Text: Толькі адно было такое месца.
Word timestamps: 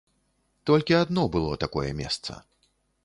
Толькі 0.69 0.97
адно 1.01 1.25
было 1.35 1.53
такое 1.65 1.89
месца. 2.01 2.41